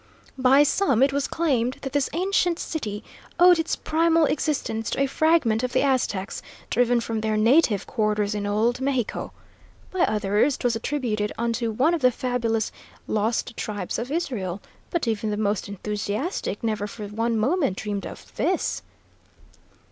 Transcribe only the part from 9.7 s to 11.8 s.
By others 'twas attributed unto